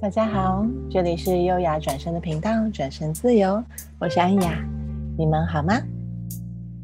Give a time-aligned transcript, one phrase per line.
[0.00, 3.60] 大家好，这里是优雅转身的频道，转身自由，
[3.98, 4.64] 我是安雅，
[5.18, 5.74] 你们好吗？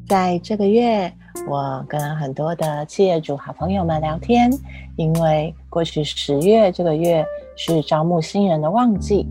[0.08, 1.12] 在这个月，
[1.48, 4.50] 我跟很多的企业主好朋友们聊天，
[4.96, 7.24] 因为过去十月这个月
[7.56, 9.24] 是招募新人的旺季，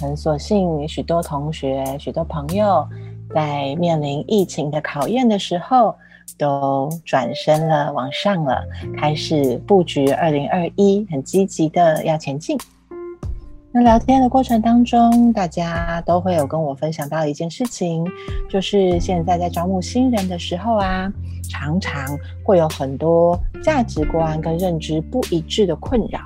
[0.00, 2.84] 很所幸许多同学、许多朋友
[3.32, 5.94] 在面临疫情的考验的时候，
[6.36, 8.64] 都转身了，往上了，
[8.98, 12.58] 开始布局二零二一，很积极的要前进。
[13.72, 18.04] 那聊天的过程当中，大家都会有跟我分享到一件事情，
[18.48, 21.12] 就是现在在招募新人的时候啊，
[21.48, 22.04] 常常
[22.42, 26.18] 会有很多价值观跟认知不一致的困扰，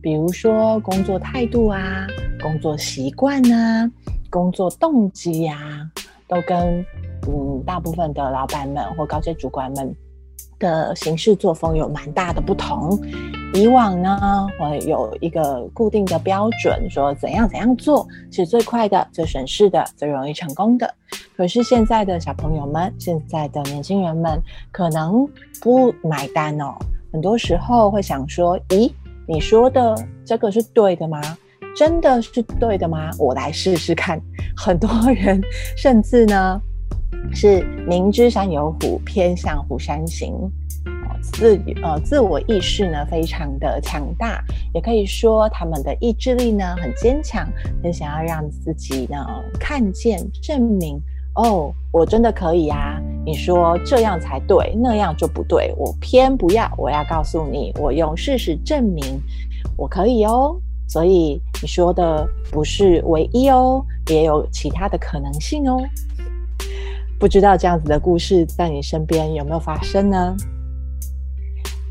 [0.00, 2.06] 比如说工作态度啊、
[2.40, 3.90] 工作习惯啊、
[4.30, 5.90] 工作动机呀、啊，
[6.28, 6.86] 都跟
[7.26, 9.92] 嗯大部分的老板们或高阶主管们
[10.60, 12.96] 的行事作风有蛮大的不同。
[13.56, 20.94] 以往呢，我有一个固定的标准，说怎样怎样做是最快的、最省事的、最容易成功的。
[21.34, 24.38] 可是现在的小朋友们，现在的年轻人们，
[24.70, 25.26] 可能
[25.62, 26.74] 不买单哦。
[27.10, 28.92] 很多时候会想说：“咦，
[29.26, 31.20] 你说的这个是对的吗？
[31.74, 33.10] 真的是对的吗？
[33.18, 34.20] 我来试试看。”
[34.54, 35.40] 很多人
[35.76, 36.60] 甚至呢，
[37.32, 40.34] 是明知山有虎，偏向虎山行。
[41.22, 44.42] 自呃自我意识呢非常的强大，
[44.74, 47.46] 也可以说他们的意志力呢很坚强，
[47.82, 49.16] 很想要让自己呢
[49.58, 51.00] 看见证明
[51.34, 52.98] 哦，我真的可以啊！
[53.24, 59.04] 你说这样才对，那样就不对，我偏不要，我要告诉你，我用事实证明
[59.76, 60.56] 我可以哦。
[60.88, 65.76] 所以你说的不是唯一哦，也有其他的可能性哦。
[67.18, 70.36] 不知道这样子的故事在你身边有没有发生呢？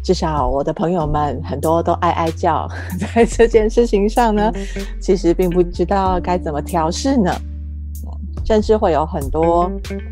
[0.06, 2.70] 至少我的朋友们很多都哀哀叫，
[3.16, 4.54] 在这件事情上呢，
[5.02, 7.32] 其实并不知道该怎么调试呢，
[8.46, 9.64] 甚至会有很多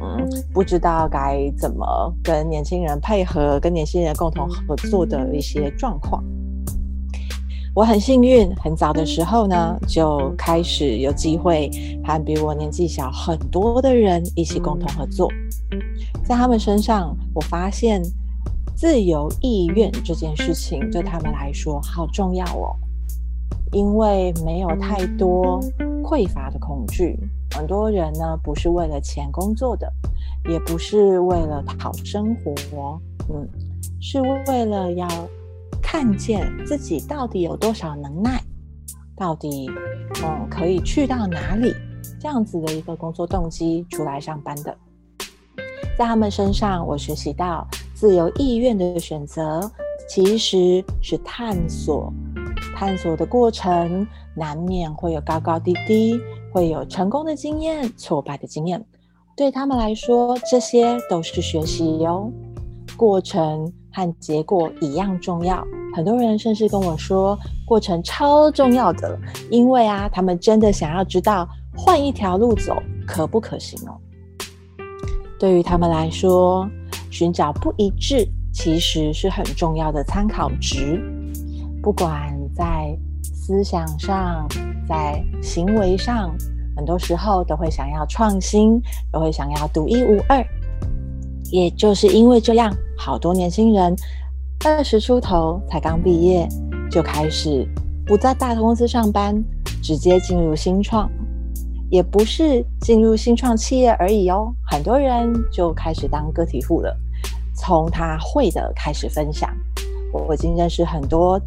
[0.01, 1.85] 嗯不知道该怎么
[2.23, 6.23] 跟年轻人配合、跟年轻人共同合作的一些状况。
[7.75, 11.69] 我很幸运，很早的时候呢就开始有机会
[12.03, 15.29] 和比我年纪小很多的人一起共同合作，
[16.25, 18.01] 在他们身上，我发现。
[18.83, 22.75] 自由意愿这件事情对他们来说好重要哦，
[23.71, 25.63] 因为没有太多
[26.03, 27.17] 匮乏的恐惧。
[27.55, 29.89] 很多人呢，不是为了钱工作的，
[30.49, 32.99] 也不是为了讨生活，
[33.33, 33.47] 嗯，
[34.01, 35.07] 是为了要
[35.81, 38.44] 看见自己到底有多少能耐，
[39.15, 39.65] 到底
[40.21, 41.73] 嗯可以去到哪里，
[42.19, 44.77] 这样子的一个工作动机出来上班的。
[45.97, 47.65] 在他们身上，我学习到。
[48.03, 49.71] 自由意愿的选择
[50.09, 52.11] 其实是探索，
[52.75, 54.05] 探索的过程
[54.35, 56.19] 难免会有高高低低，
[56.51, 58.85] 会有成功的经验、挫败的经验。
[59.37, 62.29] 对他们来说，这些都是学习哟。
[62.97, 65.65] 过程和结果一样重要。
[65.95, 69.17] 很多人甚至跟我说，过程超重要的，
[69.49, 72.75] 因为啊，他们真的想要知道换一条路走
[73.07, 73.95] 可不可行哦。
[75.39, 76.69] 对于他们来说，
[77.13, 81.00] 寻找不一致其实是很重要的参考值，
[81.79, 84.47] 不管在思想上，
[84.90, 86.35] 在行为上，
[86.75, 88.81] 很多时候都会想要创新，
[89.12, 90.44] 都会想要独一无二。
[91.51, 93.95] 也就是因为这样，好多年轻人
[94.66, 96.50] 二十出头才刚毕业，
[96.90, 97.63] 就开始
[98.07, 99.40] 不在大公司上班，
[99.84, 101.07] 直接进入新创，
[101.91, 106.97] 也不是进入新创企业而已哦，很多人就开始当个体户了。
[107.55, 109.49] 从他会的开始分享，
[110.11, 111.39] 我已经认识很多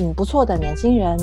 [0.00, 1.16] 嗯不错的年轻人，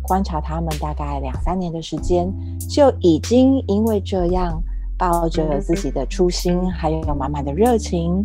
[0.00, 2.32] 观察他们大概两三年的时间，
[2.70, 4.62] 就已经因为这样
[4.96, 8.24] 抱着自己的初心，还有满满的热情，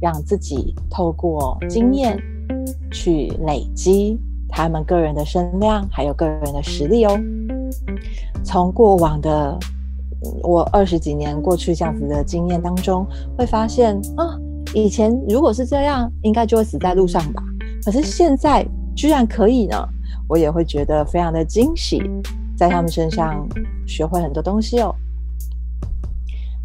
[0.00, 2.18] 让自己透过经验
[2.90, 4.18] 去累积
[4.48, 7.20] 他们个人的声量，还有个人的实力哦。
[8.42, 9.58] 从过往的
[10.42, 13.06] 我二十几年过去这样子的经验当中，
[13.36, 14.38] 会发现啊。
[14.74, 17.40] 以前如果是这样，应该就会死在路上吧。
[17.84, 18.66] 可是现在
[18.96, 19.76] 居然可以呢，
[20.28, 22.02] 我也会觉得非常的惊喜，
[22.56, 23.48] 在他们身上
[23.86, 24.92] 学会很多东西哦。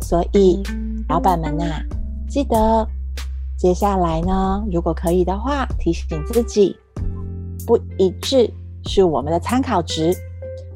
[0.01, 0.63] 所以，
[1.07, 1.65] 老板们呐，
[2.27, 2.87] 记得
[3.55, 6.75] 接下来呢，如果可以的话，提醒自己，
[7.67, 8.49] 不一致
[8.85, 10.15] 是我们的参考值，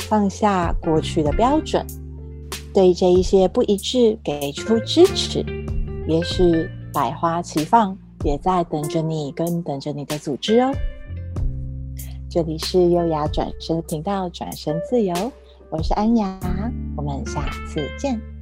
[0.02, 1.84] 放下过去的标准，
[2.74, 5.44] 对这一些不一致给出支持，
[6.08, 6.70] 也许。
[6.94, 10.72] 百花齐放，也在等着你，跟等着你的组织哦。
[12.30, 15.14] 这里是优雅转身频道，转身自由，
[15.72, 16.40] 我是安雅，
[16.96, 18.33] 我们下次见。